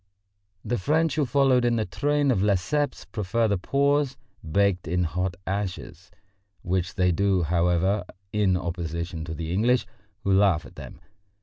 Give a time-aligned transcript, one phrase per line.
[0.65, 5.35] The French who followed in the train of Lesseps prefer the paws baked in hot
[5.45, 6.09] ashes,
[6.63, 9.85] which they do, however, in opposition to the English,
[10.23, 11.01] who laugh at them.